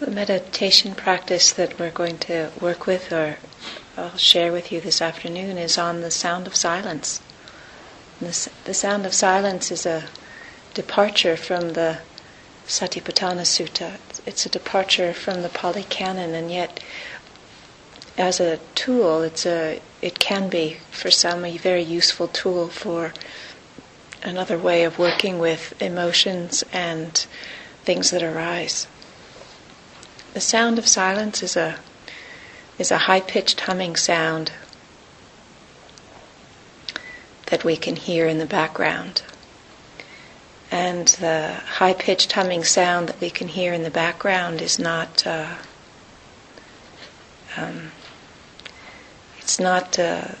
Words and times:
The 0.00 0.10
meditation 0.10 0.96
practice 0.96 1.52
that 1.52 1.78
we're 1.78 1.90
going 1.92 2.18
to 2.18 2.50
work 2.60 2.84
with 2.84 3.12
or 3.12 3.38
I'll 3.96 4.16
share 4.16 4.50
with 4.50 4.72
you 4.72 4.80
this 4.80 5.00
afternoon 5.00 5.56
is 5.56 5.78
on 5.78 6.00
the 6.00 6.10
sound 6.10 6.48
of 6.48 6.56
silence. 6.56 7.20
The, 8.20 8.50
the 8.64 8.74
sound 8.74 9.06
of 9.06 9.14
silence 9.14 9.70
is 9.70 9.86
a 9.86 10.06
departure 10.74 11.36
from 11.36 11.74
the 11.74 11.98
Satipatthana 12.66 13.42
Sutta. 13.42 13.98
It's 14.26 14.44
a 14.44 14.48
departure 14.48 15.14
from 15.14 15.42
the 15.42 15.48
Pali 15.48 15.84
Canon, 15.84 16.34
and 16.34 16.50
yet, 16.50 16.82
as 18.18 18.40
a 18.40 18.58
tool, 18.74 19.22
it's 19.22 19.46
a 19.46 19.80
it 20.02 20.18
can 20.18 20.48
be 20.48 20.78
for 20.90 21.10
some 21.10 21.44
a 21.44 21.56
very 21.56 21.82
useful 21.82 22.26
tool 22.26 22.66
for 22.66 23.12
another 24.24 24.58
way 24.58 24.82
of 24.82 24.98
working 24.98 25.38
with 25.38 25.80
emotions 25.80 26.64
and 26.72 27.26
things 27.84 28.10
that 28.10 28.24
arise. 28.24 28.88
The 30.34 30.40
sound 30.40 30.78
of 30.78 30.86
silence 30.88 31.44
is 31.44 31.56
a 31.56 31.76
is 32.76 32.90
a 32.90 32.98
high-pitched 32.98 33.60
humming 33.60 33.94
sound 33.94 34.50
that 37.46 37.62
we 37.62 37.76
can 37.76 37.94
hear 37.94 38.26
in 38.26 38.38
the 38.38 38.46
background. 38.46 39.22
And 40.72 41.06
the 41.06 41.54
high 41.64 41.94
pitched 41.94 42.32
humming 42.32 42.64
sound 42.64 43.08
that 43.08 43.20
we 43.20 43.30
can 43.30 43.46
hear 43.46 43.72
in 43.72 43.84
the 43.84 43.90
background 43.90 44.60
is 44.60 44.76
not. 44.76 45.24
Uh, 45.24 45.54
um, 47.56 47.92
it's 49.38 49.60
not 49.60 49.96
uh, 50.00 50.32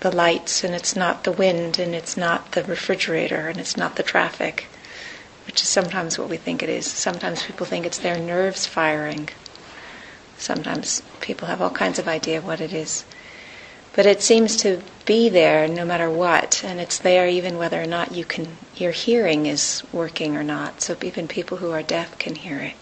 the 0.00 0.10
lights, 0.10 0.64
and 0.64 0.74
it's 0.74 0.96
not 0.96 1.22
the 1.22 1.30
wind, 1.30 1.78
and 1.78 1.94
it's 1.94 2.16
not 2.16 2.52
the 2.52 2.64
refrigerator, 2.64 3.48
and 3.48 3.60
it's 3.60 3.76
not 3.76 3.94
the 3.94 4.02
traffic, 4.02 4.66
which 5.46 5.62
is 5.62 5.68
sometimes 5.68 6.18
what 6.18 6.28
we 6.28 6.36
think 6.36 6.62
it 6.62 6.68
is. 6.68 6.86
Sometimes 6.86 7.42
people 7.44 7.66
think 7.66 7.86
it's 7.86 7.98
their 7.98 8.18
nerves 8.18 8.66
firing. 8.66 9.28
Sometimes 10.38 11.02
people 11.20 11.48
have 11.48 11.62
all 11.62 11.70
kinds 11.70 11.98
of 11.98 12.08
idea 12.08 12.40
what 12.40 12.60
it 12.60 12.72
is. 12.72 13.04
But 13.94 14.04
it 14.04 14.22
seems 14.22 14.56
to 14.58 14.82
be 15.06 15.30
there 15.30 15.66
no 15.66 15.84
matter 15.84 16.10
what, 16.10 16.62
and 16.62 16.78
it's 16.78 16.98
there 16.98 17.26
even 17.28 17.56
whether 17.56 17.80
or 17.80 17.86
not 17.86 18.12
you 18.12 18.26
can 18.26 18.58
your 18.76 18.92
hearing 18.92 19.46
is 19.46 19.82
working 19.92 20.36
or 20.36 20.42
not. 20.42 20.82
So 20.82 20.96
even 21.00 21.26
people 21.26 21.58
who 21.58 21.70
are 21.70 21.82
deaf 21.82 22.18
can 22.18 22.34
hear 22.34 22.58
it. 22.58 22.74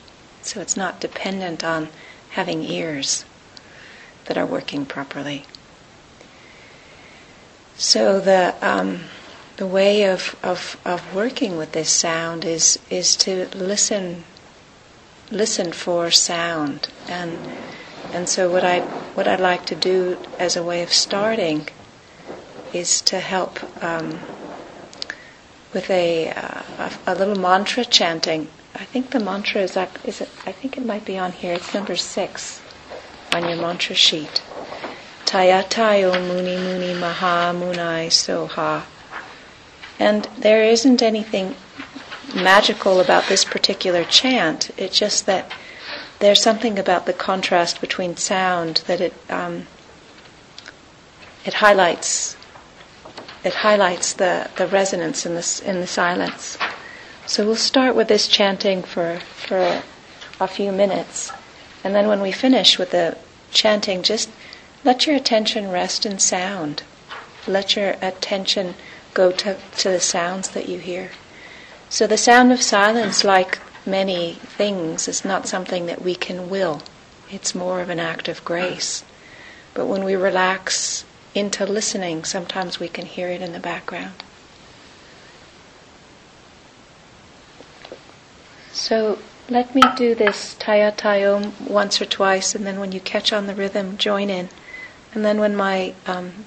So 0.42 0.60
it's 0.60 0.76
not 0.76 1.00
dependent 1.00 1.62
on 1.62 1.88
having 2.30 2.64
ears 2.64 3.24
that 4.24 4.36
are 4.36 4.46
working 4.46 4.86
properly. 4.86 5.44
So 7.76 8.18
the 8.18 8.54
um, 8.60 9.00
the 9.56 9.66
way 9.66 10.02
of, 10.04 10.36
of, 10.42 10.80
of 10.84 11.14
working 11.14 11.56
with 11.56 11.72
this 11.72 11.90
sound 11.90 12.44
is 12.44 12.78
is 12.90 13.14
to 13.16 13.46
listen 13.54 14.24
listen 15.30 15.72
for 15.72 16.10
sound 16.10 16.88
and 17.08 17.38
and 18.12 18.28
so 18.28 18.50
what 18.50 18.64
I 18.64 18.80
what 19.14 19.26
I'd 19.26 19.40
like 19.40 19.66
to 19.66 19.74
do 19.74 20.18
as 20.38 20.56
a 20.56 20.62
way 20.62 20.82
of 20.82 20.92
starting 20.92 21.68
is 22.72 23.00
to 23.02 23.20
help 23.20 23.62
um, 23.82 24.18
with 25.72 25.88
a, 25.90 26.30
uh, 26.30 26.62
a, 26.78 26.92
a 27.12 27.14
little 27.14 27.38
mantra 27.38 27.84
chanting. 27.84 28.48
I 28.74 28.84
think 28.84 29.10
the 29.10 29.20
mantra 29.20 29.62
is 29.62 29.76
up. 29.76 29.98
Is 30.04 30.20
it? 30.20 30.28
I 30.44 30.52
think 30.52 30.76
it 30.76 30.84
might 30.84 31.04
be 31.04 31.16
on 31.16 31.32
here. 31.32 31.54
It's 31.54 31.72
number 31.72 31.96
six 31.96 32.60
on 33.32 33.48
your 33.48 33.56
mantra 33.56 33.94
sheet. 33.94 34.42
Tayatayo 35.26 36.12
muni 36.26 36.56
muni 36.56 36.94
maha 36.94 37.52
munai 37.54 38.08
soha. 38.10 38.82
And 39.98 40.28
there 40.38 40.64
isn't 40.64 41.02
anything 41.02 41.54
magical 42.34 43.00
about 43.00 43.28
this 43.28 43.44
particular 43.44 44.04
chant. 44.04 44.70
It's 44.76 44.98
just 44.98 45.26
that 45.26 45.50
there's 46.18 46.42
something 46.42 46.78
about 46.78 47.06
the 47.06 47.12
contrast 47.12 47.80
between 47.80 48.16
sound 48.16 48.82
that 48.86 49.00
it 49.00 49.14
um, 49.30 49.66
it 51.44 51.54
highlights 51.54 52.36
it 53.44 53.54
highlights 53.54 54.14
the, 54.14 54.48
the 54.56 54.66
resonance 54.66 55.26
in 55.26 55.34
the 55.34 55.62
in 55.66 55.80
the 55.80 55.86
silence. 55.86 56.56
So 57.26 57.44
we'll 57.44 57.56
start 57.56 57.94
with 57.94 58.08
this 58.08 58.26
chanting 58.28 58.82
for 58.82 59.20
for 59.20 59.82
a 60.40 60.48
few 60.48 60.72
minutes, 60.72 61.30
and 61.84 61.94
then 61.94 62.08
when 62.08 62.20
we 62.20 62.32
finish 62.32 62.78
with 62.78 62.90
the 62.90 63.16
chanting, 63.52 64.02
just 64.02 64.30
let 64.82 65.06
your 65.06 65.16
attention 65.16 65.70
rest 65.70 66.04
in 66.04 66.18
sound. 66.18 66.82
Let 67.46 67.76
your 67.76 67.96
attention 68.00 68.74
go 69.14 69.30
to, 69.32 69.56
to 69.78 69.90
the 69.90 70.00
sounds 70.00 70.50
that 70.50 70.68
you 70.68 70.78
hear. 70.78 71.10
So 71.88 72.06
the 72.06 72.18
sound 72.18 72.52
of 72.52 72.60
silence, 72.60 73.24
like 73.24 73.60
many 73.86 74.34
things, 74.34 75.08
is 75.08 75.24
not 75.24 75.46
something 75.46 75.86
that 75.86 76.02
we 76.02 76.14
can 76.14 76.50
will. 76.50 76.82
It's 77.30 77.54
more 77.54 77.80
of 77.80 77.88
an 77.88 78.00
act 78.00 78.28
of 78.28 78.44
grace. 78.44 79.04
But 79.72 79.86
when 79.86 80.04
we 80.04 80.14
relax 80.14 81.04
into 81.34 81.64
listening, 81.64 82.24
sometimes 82.24 82.78
we 82.78 82.88
can 82.88 83.06
hear 83.06 83.28
it 83.28 83.40
in 83.40 83.52
the 83.52 83.60
background. 83.60 84.22
So 88.72 89.18
let 89.48 89.74
me 89.74 89.82
do 89.96 90.14
this 90.14 90.56
Tayatayom 90.58 91.68
once 91.68 92.00
or 92.00 92.06
twice, 92.06 92.54
and 92.54 92.66
then 92.66 92.80
when 92.80 92.92
you 92.92 93.00
catch 93.00 93.32
on 93.32 93.46
the 93.46 93.54
rhythm, 93.54 93.96
join 93.96 94.30
in. 94.30 94.48
And 95.12 95.24
then 95.24 95.38
when 95.38 95.54
my 95.54 95.94
um, 96.06 96.44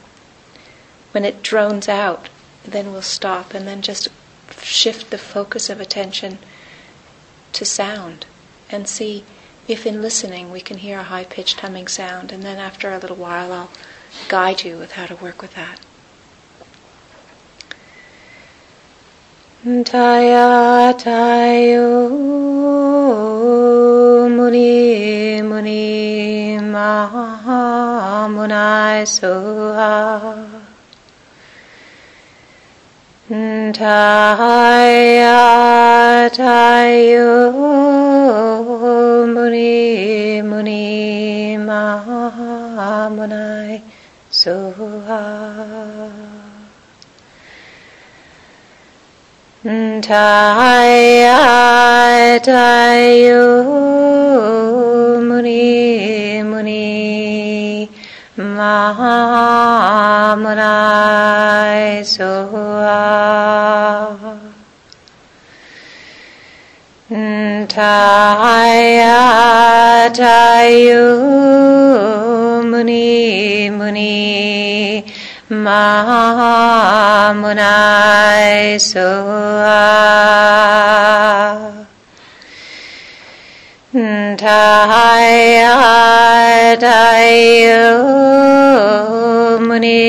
when 1.11 1.23
it 1.23 1.41
drones 1.41 1.87
out, 1.87 2.29
then 2.67 2.91
we'll 2.91 3.01
stop, 3.01 3.53
and 3.53 3.67
then 3.67 3.81
just 3.81 4.09
shift 4.61 5.09
the 5.09 5.17
focus 5.17 5.69
of 5.69 5.79
attention 5.79 6.37
to 7.53 7.65
sound 7.65 8.25
and 8.69 8.87
see 8.87 9.23
if 9.67 9.85
in 9.85 10.01
listening 10.01 10.51
we 10.51 10.61
can 10.61 10.77
hear 10.77 10.99
a 10.99 11.03
high 11.03 11.23
pitched 11.25 11.59
humming 11.61 11.87
sound, 11.87 12.31
and 12.31 12.43
then 12.43 12.57
after 12.57 12.91
a 12.91 12.97
little 12.97 13.15
while 13.15 13.51
I'll 13.51 13.71
guide 14.29 14.63
you 14.63 14.77
with 14.77 14.93
how 14.93 15.05
to 15.05 15.15
work 15.15 15.41
with 15.41 15.55
that. 15.55 15.79
Taya 19.65 20.93
tayo 20.97 22.09
muni 24.29 25.41
muni 25.41 26.57
maha 26.59 28.27
munai 28.29 29.03
soha 29.03 30.56
Taya 33.27 34.71
tayo 36.31 37.51
muni 39.27 40.39
muni 40.47 41.59
mahamunai 41.59 42.71
soha 44.31 45.27
Taya 49.99 51.43
tayo 52.39 53.43
muni 55.27 55.67
muni 56.47 57.46
mahamunai 58.37 60.05
soha 62.05 63.01
Taya 67.67 69.17
tayo 70.11 71.07
muni 72.67 73.69
muni 73.71 75.01
mahamunai 75.49 76.77
soha 78.77 79.81
Tayo 86.77 88.05
muni 89.67 89.99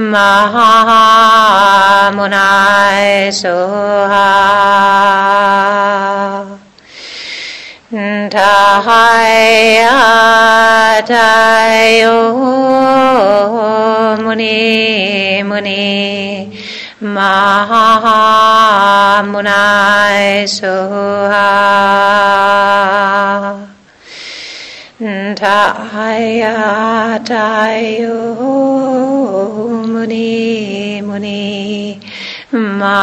Mahamunai 0.00 0.88
soha. 3.36 4.32
Taya 8.32 9.92
tayo 11.04 12.16
muni 14.24 15.44
muni 15.44 16.48
Mahamunai 17.00 18.04
Soha 20.44 21.48
Taya 25.00 27.16
Tayo 27.24 28.20
Muni 29.88 31.00
Muni. 31.00 31.96
Mahamunai 32.52 33.00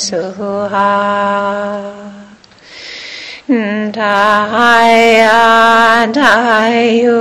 Soha 0.00 0.96
Taya 3.92 5.44
Tayo 6.08 7.20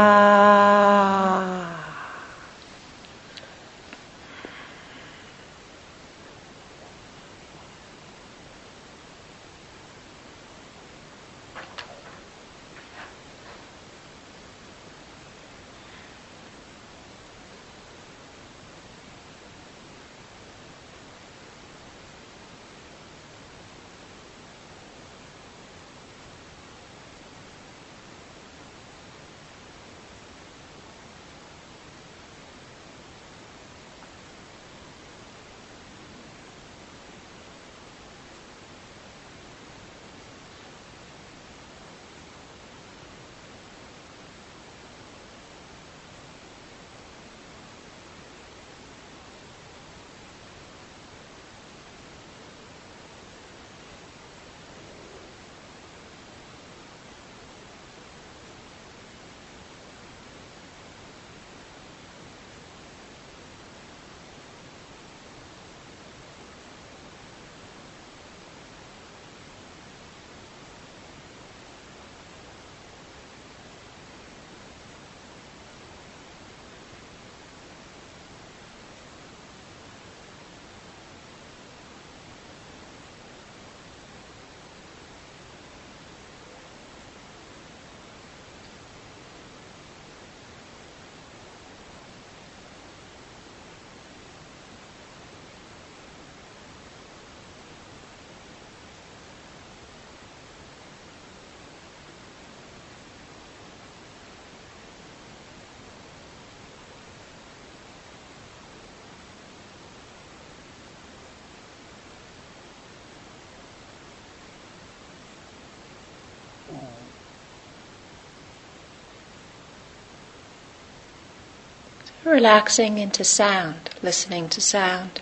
Relaxing 122.27 122.97
into 122.97 123.23
sound, 123.23 123.89
listening 124.03 124.49
to 124.49 124.59
sound. 124.59 125.21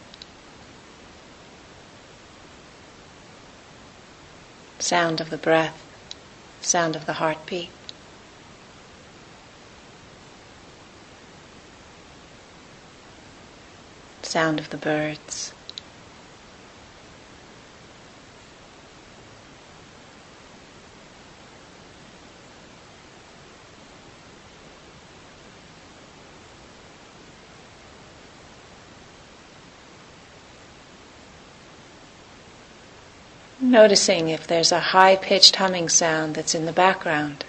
Sound 4.79 5.21
of 5.21 5.29
the 5.29 5.37
breath, 5.37 5.85
sound 6.61 6.95
of 6.95 7.05
the 7.05 7.13
heartbeat. 7.13 7.69
Sound 14.23 14.59
of 14.59 14.71
the 14.71 14.77
birds. 14.77 15.53
Noticing 33.75 34.29
if 34.29 34.47
there's 34.47 34.71
a 34.71 34.79
high 34.79 35.17
pitched 35.17 35.57
humming 35.57 35.89
sound 35.89 36.35
that's 36.35 36.55
in 36.55 36.65
the 36.65 36.71
background. 36.71 37.43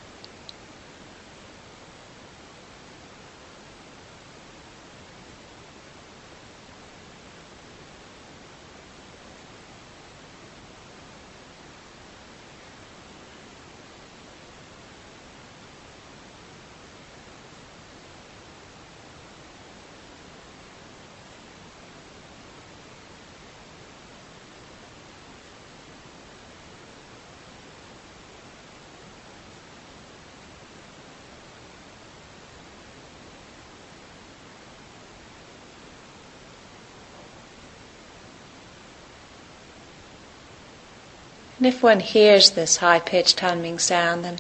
And 41.58 41.66
if 41.66 41.82
one 41.82 42.00
hears 42.00 42.50
this 42.50 42.78
high 42.78 43.00
pitched 43.00 43.40
humming 43.40 43.78
sound, 43.78 44.24
then 44.24 44.38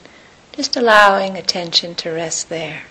just 0.52 0.76
allowing 0.76 1.36
attention 1.36 1.94
to 1.96 2.10
rest 2.10 2.48
there. 2.48 2.82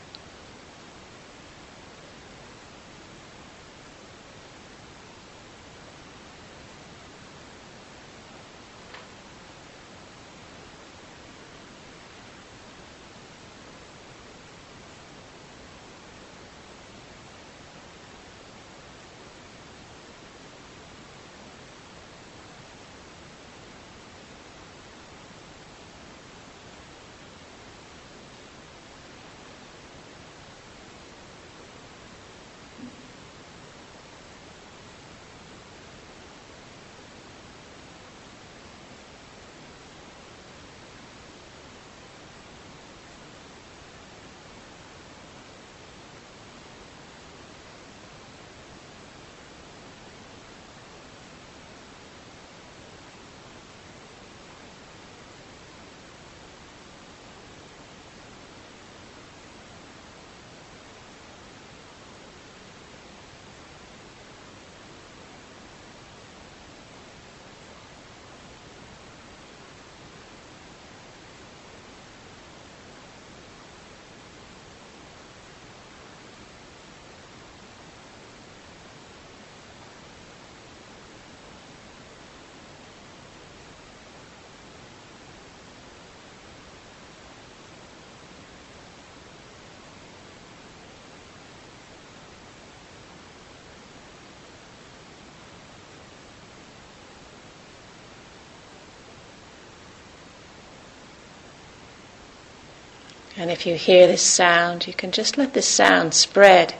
And 103.38 103.52
if 103.52 103.66
you 103.66 103.76
hear 103.76 104.08
this 104.08 104.22
sound, 104.22 104.88
you 104.88 104.94
can 104.94 105.12
just 105.12 105.38
let 105.38 105.54
this 105.54 105.68
sound 105.68 106.14
spread. 106.14 106.74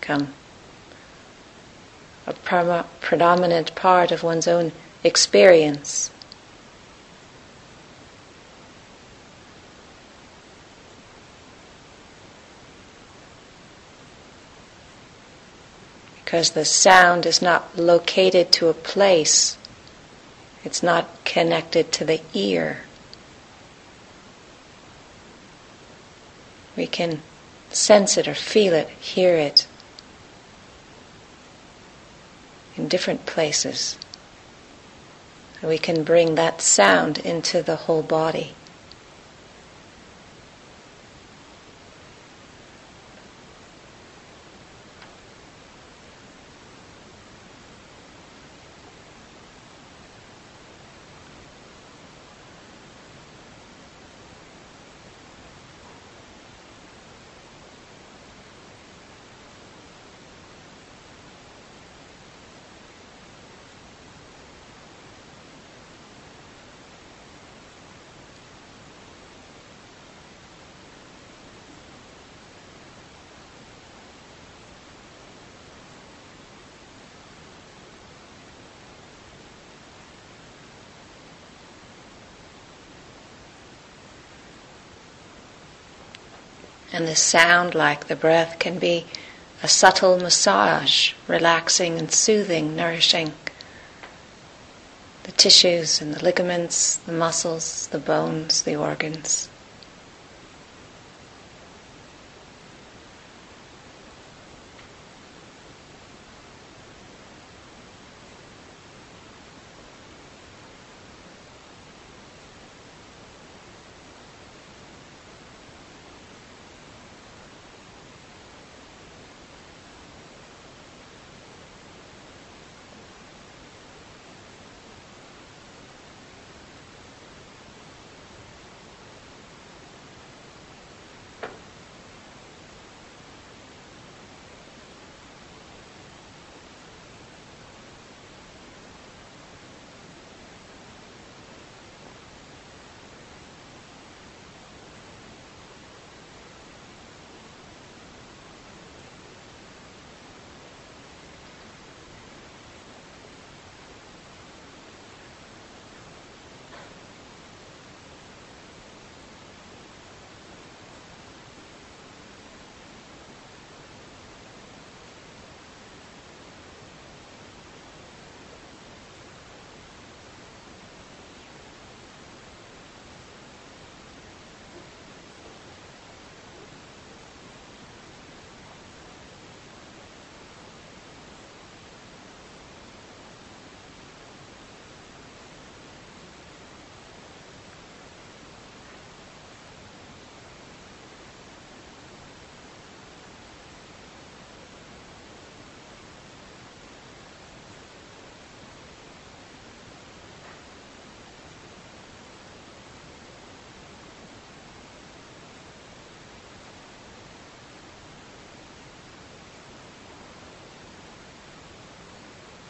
Become 0.00 0.32
a 2.26 2.84
predominant 3.00 3.74
part 3.74 4.10
of 4.10 4.22
one's 4.22 4.48
own 4.48 4.72
experience. 5.04 6.10
Because 16.24 16.50
the 16.50 16.64
sound 16.64 17.24
is 17.24 17.40
not 17.40 17.78
located 17.78 18.52
to 18.52 18.68
a 18.68 18.74
place, 18.74 19.56
it's 20.64 20.82
not 20.82 21.24
connected 21.24 21.90
to 21.92 22.04
the 22.04 22.20
ear. 22.34 22.80
We 26.78 26.86
can 26.86 27.22
sense 27.70 28.16
it 28.16 28.28
or 28.28 28.34
feel 28.36 28.72
it, 28.72 28.88
hear 28.88 29.34
it 29.34 29.66
in 32.76 32.86
different 32.86 33.26
places. 33.26 33.98
we 35.60 35.76
can 35.76 36.04
bring 36.04 36.36
that 36.36 36.60
sound 36.62 37.18
into 37.18 37.64
the 37.64 37.74
whole 37.74 38.04
body. 38.04 38.54
And 86.98 87.06
the 87.06 87.14
sound, 87.14 87.76
like 87.76 88.08
the 88.08 88.16
breath, 88.16 88.58
can 88.58 88.80
be 88.80 89.06
a 89.62 89.68
subtle 89.68 90.18
massage, 90.18 91.12
relaxing 91.28 91.96
and 91.96 92.10
soothing, 92.10 92.74
nourishing 92.74 93.34
the 95.22 95.30
tissues 95.30 96.00
and 96.00 96.12
the 96.12 96.24
ligaments, 96.24 96.96
the 96.96 97.12
muscles, 97.12 97.86
the 97.92 98.00
bones, 98.00 98.62
the 98.62 98.74
organs. 98.74 99.48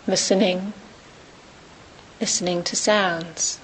Listening, 0.08 0.72
listening 2.18 2.62
to 2.64 2.74
sounds. 2.74 3.60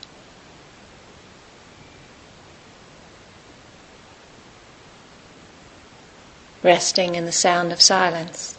Resting 6.62 7.14
in 7.14 7.24
the 7.24 7.32
sound 7.32 7.72
of 7.72 7.80
silence. 7.80 8.58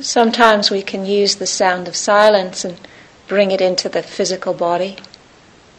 Sometimes 0.00 0.70
we 0.70 0.82
can 0.82 1.06
use 1.06 1.36
the 1.36 1.46
sound 1.46 1.88
of 1.88 1.96
silence 1.96 2.64
and 2.64 2.80
bring 3.28 3.50
it 3.50 3.60
into 3.60 3.88
the 3.88 4.02
physical 4.02 4.54
body. 4.54 4.96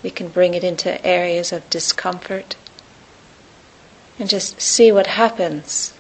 We 0.04 0.10
can 0.10 0.30
bring 0.30 0.54
it 0.54 0.64
into 0.64 1.04
areas 1.06 1.52
of 1.52 1.70
discomfort 1.70 2.56
and 4.18 4.30
just 4.30 4.62
see 4.62 4.92
what 4.92 5.08
happens. 5.08 5.94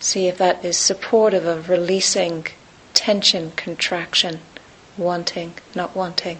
See 0.00 0.28
if 0.28 0.38
that 0.38 0.64
is 0.64 0.76
supportive 0.76 1.46
of 1.46 1.68
releasing 1.68 2.46
tension, 2.94 3.52
contraction, 3.52 4.40
wanting, 4.96 5.54
not 5.74 5.94
wanting. 5.94 6.38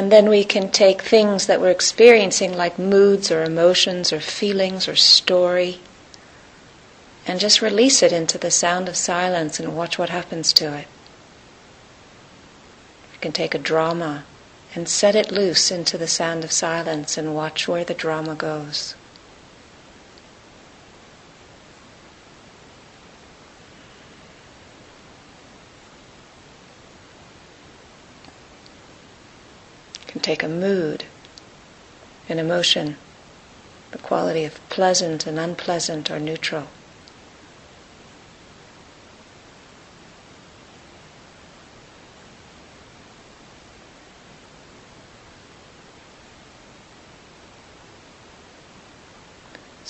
And 0.00 0.10
then 0.10 0.30
we 0.30 0.44
can 0.44 0.70
take 0.70 1.02
things 1.02 1.46
that 1.46 1.60
we're 1.60 1.68
experiencing, 1.68 2.56
like 2.56 2.78
moods 2.78 3.30
or 3.30 3.44
emotions 3.44 4.14
or 4.14 4.18
feelings 4.18 4.88
or 4.88 4.96
story, 4.96 5.80
and 7.26 7.38
just 7.38 7.60
release 7.60 8.02
it 8.02 8.10
into 8.10 8.38
the 8.38 8.50
sound 8.50 8.88
of 8.88 8.96
silence 8.96 9.60
and 9.60 9.76
watch 9.76 9.98
what 9.98 10.08
happens 10.08 10.54
to 10.54 10.74
it. 10.74 10.86
You 13.12 13.18
can 13.20 13.32
take 13.32 13.54
a 13.54 13.58
drama 13.58 14.24
and 14.74 14.88
set 14.88 15.14
it 15.14 15.30
loose 15.30 15.70
into 15.70 15.98
the 15.98 16.08
sound 16.08 16.44
of 16.44 16.50
silence 16.50 17.18
and 17.18 17.34
watch 17.34 17.68
where 17.68 17.84
the 17.84 17.92
drama 17.92 18.34
goes. 18.34 18.94
Take 30.20 30.42
a 30.42 30.48
mood, 30.48 31.04
an 32.28 32.38
emotion, 32.38 32.96
the 33.90 33.98
quality 33.98 34.44
of 34.44 34.60
pleasant 34.68 35.26
and 35.26 35.38
unpleasant 35.38 36.10
or 36.10 36.20
neutral. 36.20 36.68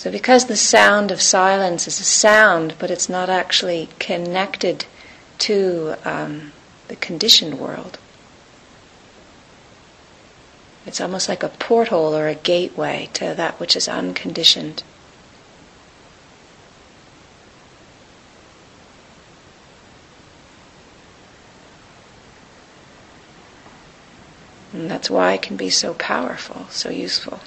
So, 0.00 0.10
because 0.10 0.46
the 0.46 0.56
sound 0.56 1.10
of 1.10 1.20
silence 1.20 1.86
is 1.86 2.00
a 2.00 2.04
sound, 2.04 2.74
but 2.78 2.90
it's 2.90 3.10
not 3.10 3.28
actually 3.28 3.90
connected 3.98 4.86
to 5.40 5.94
um, 6.06 6.52
the 6.88 6.96
conditioned 6.96 7.58
world, 7.58 7.98
it's 10.86 11.00
almost 11.00 11.28
like 11.28 11.42
a 11.42 11.48
porthole 11.48 12.16
or 12.16 12.28
a 12.28 12.34
gateway 12.34 13.08
to 13.14 13.34
that 13.34 13.60
which 13.60 13.76
is 13.76 13.88
unconditioned. 13.88 14.82
And 24.72 24.90
that's 24.90 25.10
why 25.10 25.34
it 25.34 25.42
can 25.42 25.56
be 25.56 25.68
so 25.68 25.94
powerful, 25.94 26.66
so 26.70 26.90
useful. 26.90 27.40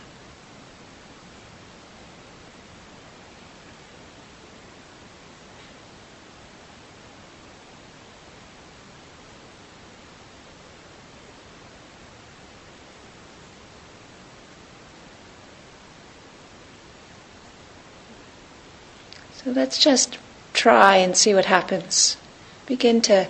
So 19.43 19.51
let's 19.51 19.77
just 19.77 20.17
try 20.53 20.97
and 20.97 21.17
see 21.17 21.33
what 21.33 21.45
happens. 21.45 22.17
Begin 22.65 23.01
to 23.01 23.29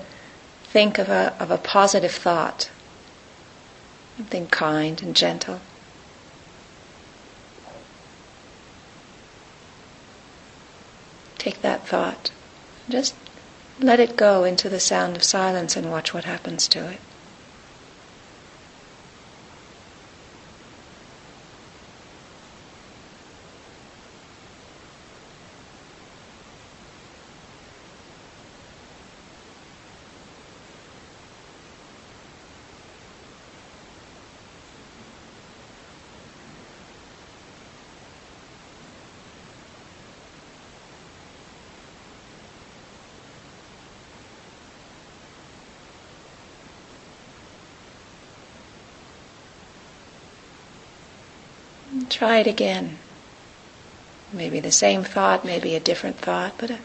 think 0.63 0.99
of 0.99 1.10
a, 1.10 1.36
of 1.39 1.49
a 1.49 1.58
positive 1.58 2.12
thought, 2.12 2.69
something 4.17 4.47
kind 4.47 5.02
and 5.02 5.15
gentle. 5.15 5.60
Take 11.38 11.62
that 11.62 11.88
thought, 11.88 12.32
just 12.88 13.15
let 13.80 13.99
it 13.99 14.15
go 14.15 14.43
into 14.43 14.69
the 14.69 14.80
sound 14.80 15.15
of 15.15 15.23
silence 15.23 15.76
and 15.76 15.89
watch 15.89 16.13
what 16.13 16.26
happens 16.26 16.67
to 16.69 16.89
it. 16.89 16.99
Try 52.24 52.38
it 52.38 52.48
again. 52.48 53.00
Maybe 54.32 54.62
the 54.62 54.72
same 54.72 55.04
thought, 55.04 55.44
maybe 55.44 55.76
a 55.76 55.80
different 55.82 56.18
thought, 56.18 56.54
but 56.58 56.70
a, 56.70 56.80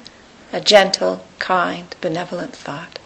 a 0.52 0.60
gentle, 0.60 1.24
kind, 1.38 1.94
benevolent 2.00 2.56
thought. 2.56 2.98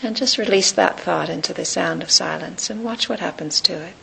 And 0.00 0.14
just 0.16 0.38
release 0.38 0.70
that 0.70 1.00
thought 1.00 1.28
into 1.28 1.52
the 1.52 1.64
sound 1.64 2.04
of 2.04 2.12
silence 2.12 2.70
and 2.70 2.84
watch 2.84 3.08
what 3.08 3.18
happens 3.18 3.60
to 3.62 3.72
it. 3.72 3.94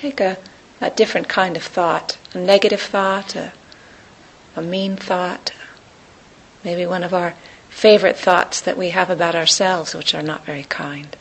Take 0.00 0.20
a, 0.20 0.38
a 0.80 0.90
different 0.90 1.28
kind 1.28 1.56
of 1.56 1.62
thought, 1.62 2.16
a 2.32 2.38
negative 2.38 2.80
thought, 2.80 3.36
a, 3.36 3.52
a 4.56 4.62
mean 4.62 4.96
thought, 4.96 5.52
maybe 6.64 6.86
one 6.86 7.04
of 7.04 7.12
our 7.12 7.34
favorite 7.68 8.16
thoughts 8.16 8.62
that 8.62 8.78
we 8.78 8.90
have 8.90 9.10
about 9.10 9.34
ourselves, 9.34 9.94
which 9.94 10.14
are 10.14 10.22
not 10.22 10.44
very 10.46 10.64
kind. 10.64 11.16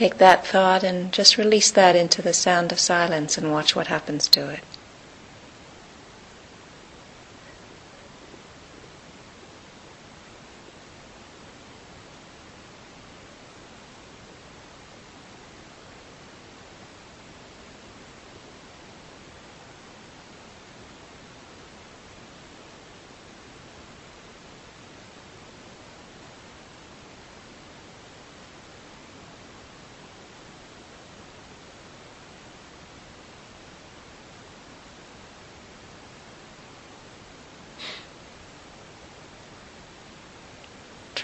Take 0.00 0.16
that 0.16 0.46
thought 0.46 0.82
and 0.82 1.12
just 1.12 1.36
release 1.36 1.70
that 1.72 1.94
into 1.94 2.22
the 2.22 2.32
sound 2.32 2.72
of 2.72 2.80
silence 2.80 3.36
and 3.36 3.52
watch 3.52 3.76
what 3.76 3.88
happens 3.88 4.26
to 4.28 4.48
it. 4.48 4.60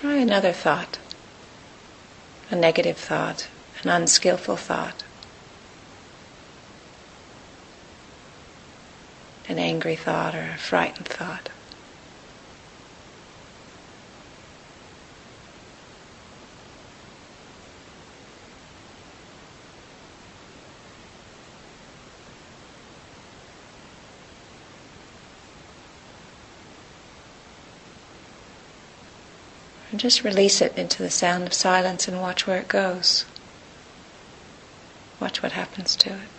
Try 0.06 0.15
another 0.26 0.52
thought, 0.52 0.98
a 2.50 2.56
negative 2.56 2.98
thought, 2.98 3.46
an 3.84 3.88
unskillful 3.88 4.56
thought, 4.56 5.04
an 9.48 9.60
angry 9.60 9.94
thought 9.94 10.34
or 10.34 10.50
a 10.52 10.58
frightened 10.58 11.06
thought. 11.06 11.48
And 29.96 30.00
just 30.02 30.24
release 30.24 30.60
it 30.60 30.76
into 30.76 31.02
the 31.02 31.10
sound 31.10 31.46
of 31.46 31.54
silence 31.54 32.06
and 32.06 32.20
watch 32.20 32.46
where 32.46 32.58
it 32.58 32.68
goes. 32.68 33.24
Watch 35.20 35.42
what 35.42 35.52
happens 35.52 35.96
to 35.96 36.10
it. 36.10 36.35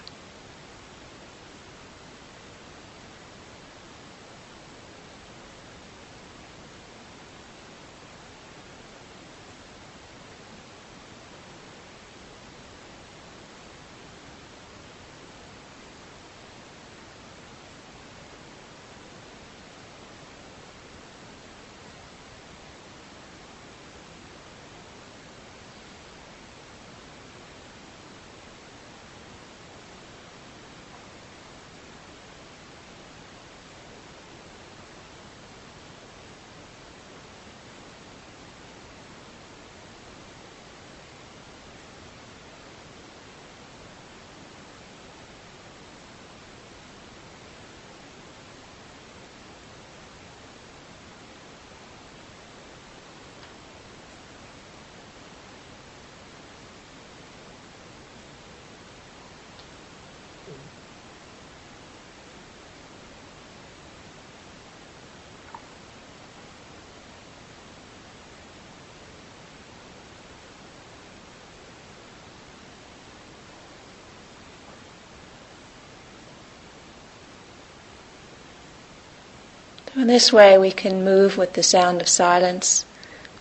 In 79.98 80.06
this 80.06 80.32
way, 80.32 80.60
we 80.60 80.72
can 80.72 81.04
move 81.04 81.40
with 81.40 81.54
the 81.54 81.64
sound 81.64 82.02
of 82.02 82.08
silence. 82.08 82.86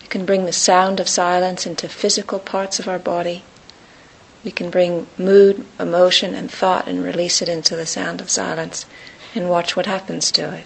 We 0.01 0.07
can 0.07 0.25
bring 0.25 0.45
the 0.45 0.51
sound 0.51 0.99
of 0.99 1.07
silence 1.07 1.67
into 1.67 1.87
physical 1.87 2.39
parts 2.39 2.79
of 2.79 2.87
our 2.87 2.97
body. 2.97 3.43
We 4.43 4.49
can 4.49 4.71
bring 4.71 5.05
mood, 5.19 5.67
emotion, 5.79 6.33
and 6.33 6.49
thought 6.49 6.87
and 6.87 7.03
release 7.03 7.43
it 7.43 7.47
into 7.47 7.75
the 7.75 7.85
sound 7.85 8.21
of 8.21 8.31
silence 8.31 8.87
and 9.35 9.51
watch 9.51 9.75
what 9.75 9.85
happens 9.85 10.31
to 10.31 10.51
it. 10.55 10.65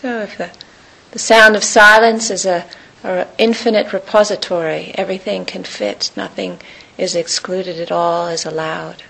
So 0.00 0.20
if 0.20 0.38
the, 0.38 0.50
the 1.10 1.18
sound 1.18 1.56
of 1.56 1.64
silence 1.64 2.30
is 2.30 2.46
a, 2.46 2.64
a 3.02 3.26
infinite 3.36 3.92
repository, 3.92 4.92
everything 4.94 5.44
can 5.44 5.64
fit, 5.64 6.12
nothing 6.16 6.60
is 6.96 7.16
excluded 7.16 7.80
at 7.80 7.90
all, 7.90 8.28
is 8.28 8.46
allowed. 8.46 9.02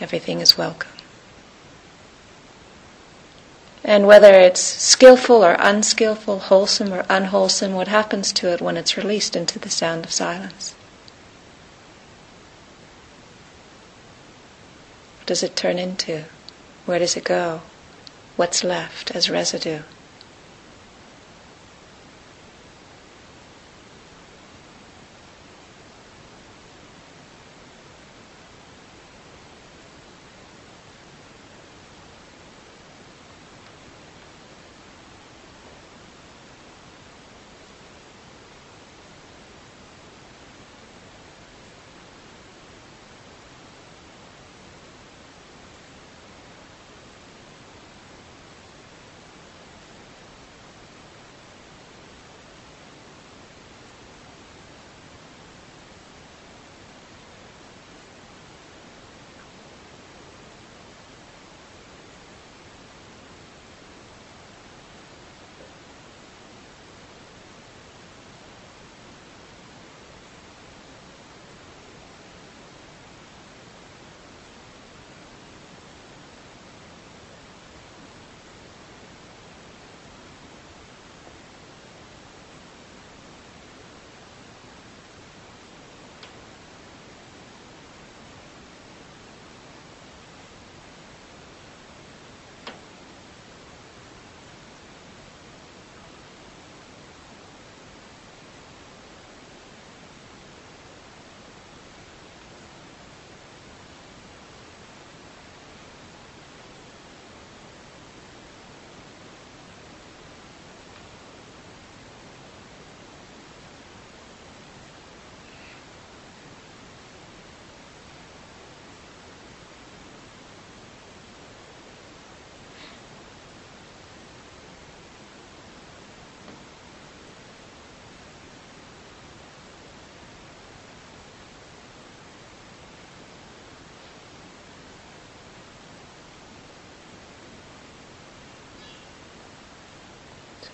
Everything 0.00 0.40
is 0.40 0.56
welcome. 0.56 0.92
And 3.82 4.06
whether 4.06 4.32
it's 4.32 4.60
skillful 4.60 5.44
or 5.44 5.56
unskillful, 5.58 6.38
wholesome 6.38 6.92
or 6.92 7.04
unwholesome, 7.08 7.72
what 7.72 7.88
happens 7.88 8.32
to 8.34 8.52
it 8.52 8.60
when 8.60 8.76
it's 8.76 8.96
released 8.96 9.34
into 9.34 9.58
the 9.58 9.68
sound 9.68 10.04
of 10.04 10.12
silence? 10.12 10.76
Does 15.30 15.44
it 15.44 15.54
turn 15.54 15.78
into? 15.78 16.24
Where 16.86 16.98
does 16.98 17.16
it 17.16 17.22
go? 17.22 17.60
What's 18.34 18.64
left 18.64 19.12
as 19.12 19.30
residue? 19.30 19.82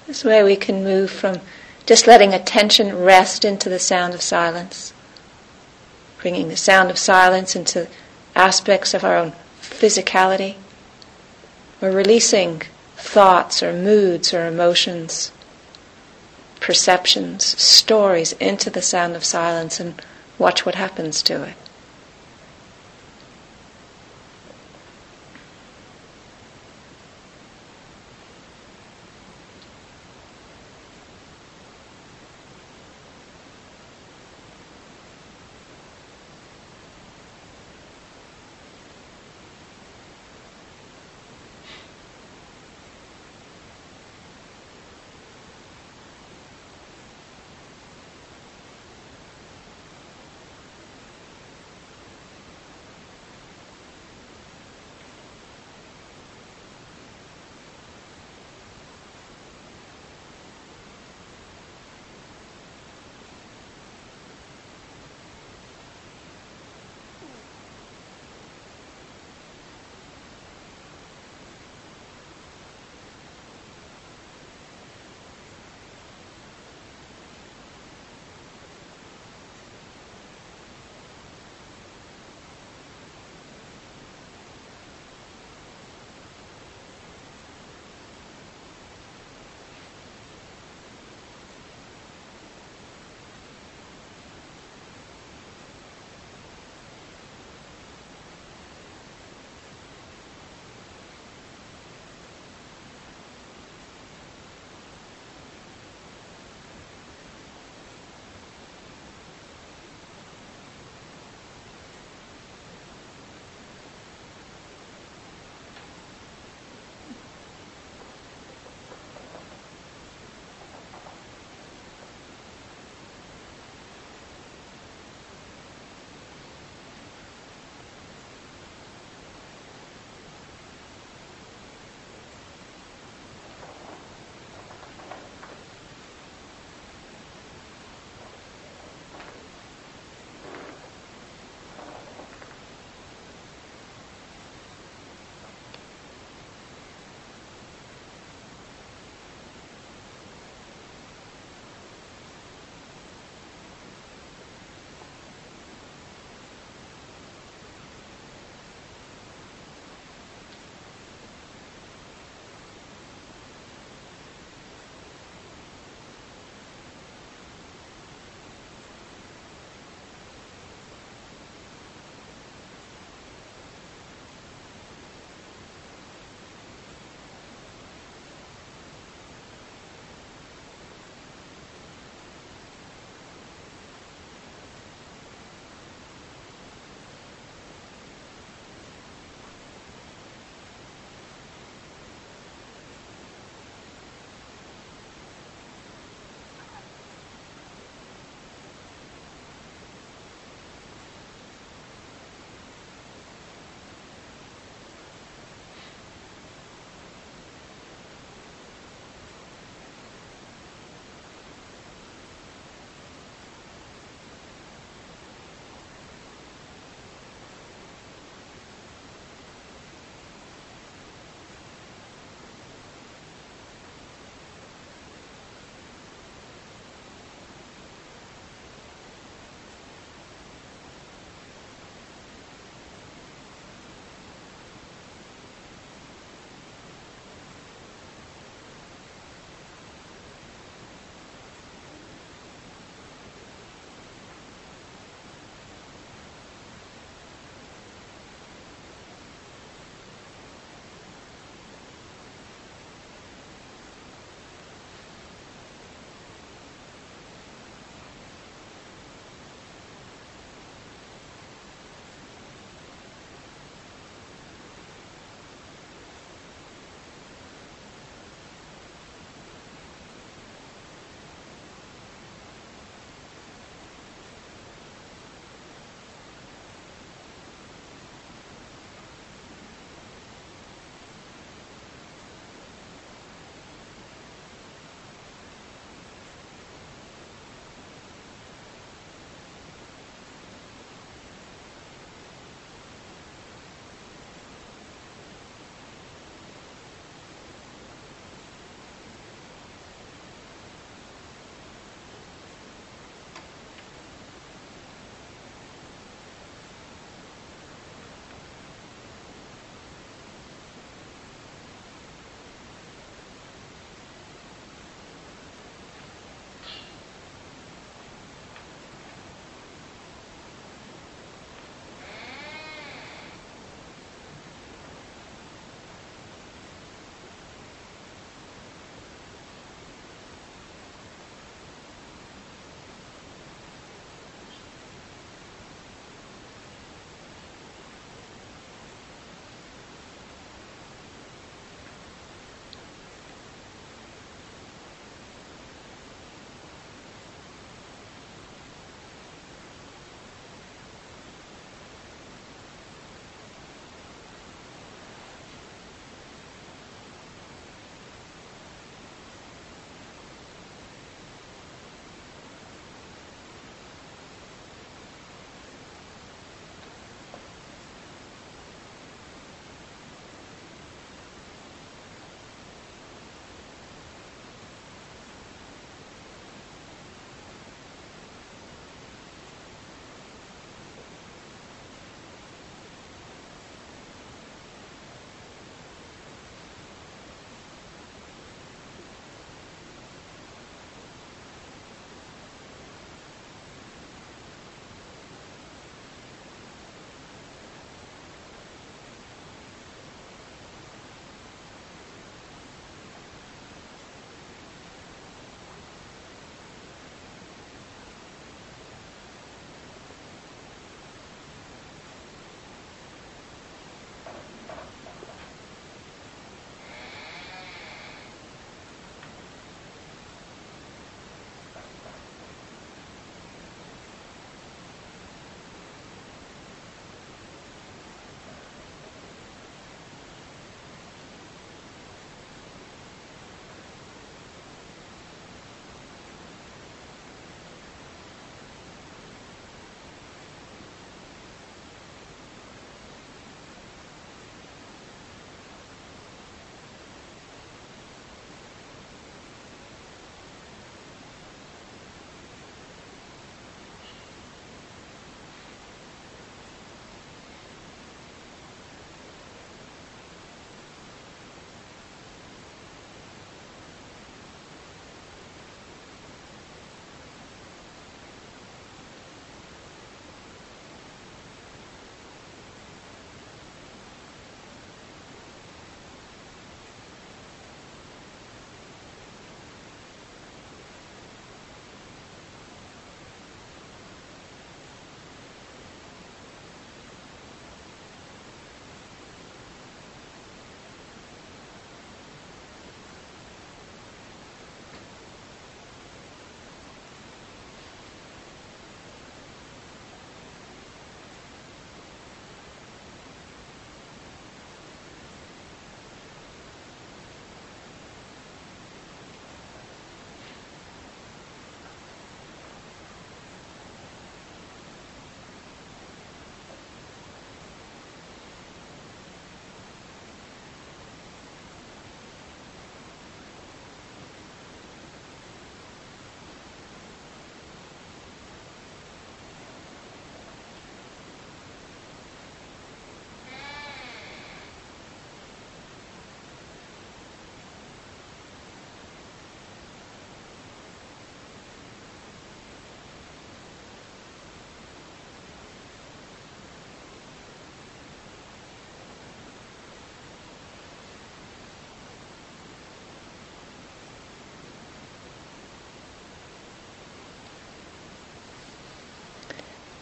This 0.06 0.24
way 0.24 0.42
we 0.42 0.56
can 0.56 0.84
move 0.84 1.10
from 1.10 1.40
just 1.84 2.06
letting 2.06 2.32
attention 2.32 3.02
rest 3.02 3.44
into 3.44 3.68
the 3.68 3.78
sound 3.78 4.14
of 4.14 4.22
silence, 4.22 4.92
bringing 6.20 6.48
the 6.48 6.56
sound 6.56 6.90
of 6.90 6.98
silence 6.98 7.56
into 7.56 7.88
aspects 8.34 8.94
of 8.94 9.04
our 9.04 9.16
own 9.16 9.32
physicality, 9.60 10.54
or 11.82 11.90
releasing 11.90 12.62
thoughts 12.96 13.62
or 13.62 13.72
moods 13.72 14.32
or 14.32 14.46
emotions, 14.46 15.32
perceptions, 16.60 17.44
stories 17.44 18.32
into 18.34 18.70
the 18.70 18.82
sound 18.82 19.16
of 19.16 19.24
silence 19.24 19.80
and 19.80 20.00
watch 20.38 20.64
what 20.64 20.74
happens 20.74 21.22
to 21.22 21.42
it. 21.42 21.54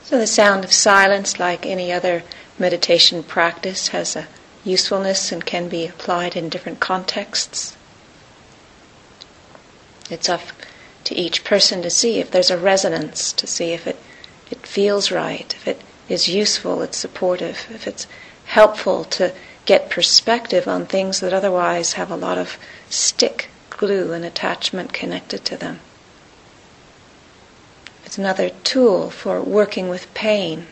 So 0.05 0.19
the 0.19 0.27
sound 0.27 0.65
of 0.65 0.73
silence, 0.73 1.41
like 1.41 1.65
any 1.65 1.91
other 1.91 2.25
meditation 2.59 3.23
practice, 3.23 3.89
has 3.89 4.15
a 4.17 4.27
usefulness 4.63 5.33
and 5.33 5.45
can 5.45 5.69
be 5.69 5.87
applied 5.87 6.37
in 6.37 6.51
different 6.51 6.79
contexts. 6.79 7.75
It's 10.11 10.29
up 10.29 10.43
to 11.05 11.15
each 11.15 11.43
person 11.43 11.81
to 11.81 11.91
see 11.91 12.19
if 12.19 12.31
there's 12.31 12.51
a 12.51 12.59
resonance, 12.59 13.33
to 13.33 13.47
see 13.47 13.73
if 13.73 13.87
it, 13.87 13.99
it 14.51 14.67
feels 14.67 15.11
right, 15.11 15.55
if 15.55 15.67
it 15.67 15.81
is 16.09 16.29
useful, 16.29 16.83
it's 16.83 16.99
supportive, 16.99 17.67
if 17.71 17.87
it's 17.87 18.07
helpful 18.45 19.05
to 19.05 19.33
get 19.65 19.89
perspective 19.89 20.69
on 20.69 20.85
things 20.85 21.21
that 21.21 21.33
otherwise 21.33 21.95
have 21.95 22.11
a 22.11 22.17
lot 22.17 22.37
of 22.37 22.59
stick, 22.91 23.49
glue, 23.71 24.13
and 24.13 24.25
attachment 24.25 24.93
connected 24.93 25.47
to 25.47 25.57
them. 25.57 25.81
It's 28.15 28.19
another 28.21 28.51
tool 28.63 29.11
for 29.11 29.43
working 29.43 29.89
with 29.89 30.15
pain, 30.15 30.69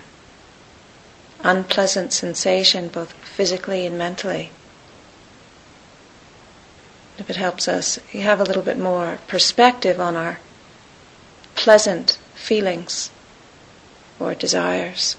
unpleasant 1.40 2.12
sensation 2.12 2.86
both 2.86 3.14
physically 3.14 3.84
and 3.84 3.98
mentally. 3.98 4.52
If 7.18 7.28
it 7.28 7.34
helps 7.34 7.66
us 7.66 7.96
have 8.12 8.38
a 8.38 8.44
little 8.44 8.62
bit 8.62 8.78
more 8.78 9.18
perspective 9.26 9.98
on 10.00 10.14
our 10.14 10.38
pleasant 11.56 12.16
feelings 12.36 13.10
or 14.20 14.36
desires. 14.36 15.16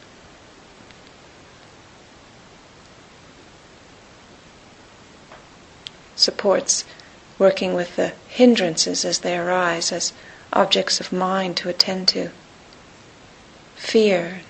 Supports 6.15 6.85
working 7.37 7.73
with 7.73 7.97
the 7.97 8.13
hindrances 8.29 9.03
as 9.03 9.19
they 9.19 9.37
arise, 9.37 9.91
as 9.91 10.13
objects 10.53 10.99
of 10.99 11.11
mind 11.11 11.57
to 11.57 11.69
attend 11.69 12.07
to. 12.09 12.29
Fear, 13.75 14.41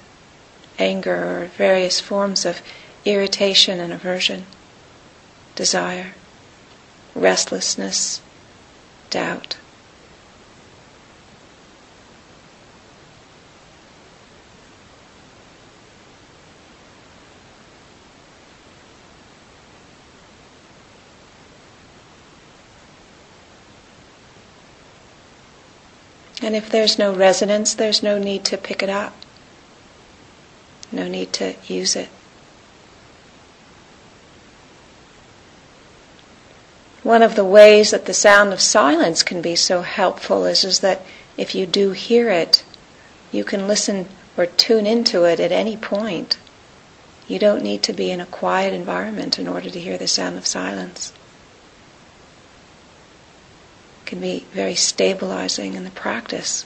anger, 0.78 1.42
or 1.42 1.46
various 1.58 2.00
forms 2.00 2.46
of 2.46 2.62
irritation 3.06 3.80
and 3.80 3.92
aversion, 3.92 4.46
desire, 5.56 6.14
restlessness, 7.16 8.22
doubt. 9.10 9.58
And 26.44 26.58
if 26.58 26.70
there's 26.70 27.00
no 27.00 27.16
resonance, 27.16 27.74
there's 27.74 28.04
no 28.04 28.20
need 28.20 28.44
to 28.46 28.58
pick 28.58 28.84
it 28.84 28.90
up. 28.90 29.16
No 30.92 31.08
need 31.08 31.32
to 31.34 31.56
use 31.68 31.96
it. 31.96 32.10
One 37.02 37.22
of 37.22 37.36
the 37.36 37.46
ways 37.46 37.92
that 37.92 38.08
the 38.08 38.14
sound 38.14 38.52
of 38.52 38.60
silence 38.60 39.24
can 39.24 39.42
be 39.42 39.56
so 39.56 39.84
helpful 39.84 40.46
is, 40.46 40.66
is 40.66 40.82
that 40.82 41.02
if 41.38 41.56
you 41.56 41.66
do 41.66 41.92
hear 41.92 42.30
it, 42.30 42.66
you 43.32 43.46
can 43.46 43.66
listen 43.66 44.10
or 44.36 44.46
tune 44.46 44.86
into 44.86 45.24
it 45.24 45.40
at 45.40 45.54
any 45.54 45.78
point. 45.78 46.38
You 47.26 47.40
don't 47.40 47.64
need 47.64 47.84
to 47.84 47.94
be 47.94 48.12
in 48.12 48.20
a 48.20 48.26
quiet 48.26 48.74
environment 48.74 49.40
in 49.40 49.48
order 49.48 49.70
to 49.70 49.80
hear 49.80 49.98
the 49.98 50.10
sound 50.10 50.38
of 50.38 50.46
silence 50.46 51.14
can 54.06 54.20
be 54.20 54.46
very 54.52 54.76
stabilizing 54.76 55.74
in 55.74 55.84
the 55.84 55.92
practice. 55.92 56.66